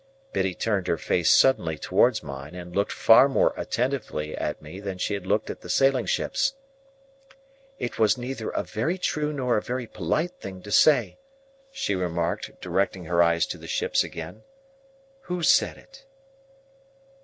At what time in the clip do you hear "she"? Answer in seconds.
4.97-5.13, 11.71-11.93